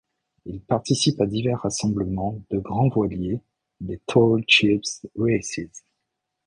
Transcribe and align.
Il 0.45 0.61
participe 0.61 1.21
à 1.21 1.27
divers 1.27 1.61
rassemblements 1.61 2.41
de 2.49 2.57
grands 2.57 2.89
voiliers 2.89 3.39
des 3.81 3.99
Tall 4.07 4.43
Ships' 4.47 5.05
Races. 5.15 5.83